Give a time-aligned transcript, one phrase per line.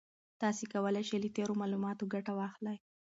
[0.41, 2.77] تاسي کولای شئ له تېرو معلوماتو ګټه واخلئ.